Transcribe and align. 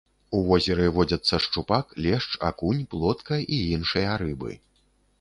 У 0.35 0.39
возеры 0.45 0.87
водзяцца 0.95 1.39
шчупак, 1.45 1.93
лешч, 2.07 2.31
акунь, 2.51 2.83
плотка 2.95 3.35
і 3.55 3.63
іншыя 3.79 4.21
рыбы. 4.27 4.61